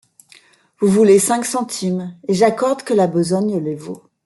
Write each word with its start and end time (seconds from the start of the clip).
Vous 0.79 0.87
voulez 0.89 1.19
cinq 1.19 1.45
centimes, 1.45 2.17
et 2.27 2.33
j’accorde 2.33 2.81
que 2.81 2.95
la 2.95 3.05
besogne 3.05 3.59
les 3.63 3.75
vaut. 3.75 4.01